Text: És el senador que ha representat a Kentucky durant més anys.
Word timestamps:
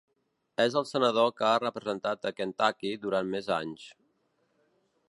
És 0.63 0.77
el 0.81 0.87
senador 0.91 1.29
que 1.35 1.45
ha 1.49 1.59
representat 1.65 2.27
a 2.31 2.33
Kentucky 2.41 2.95
durant 3.05 3.31
més 3.37 3.53
anys. 3.61 3.87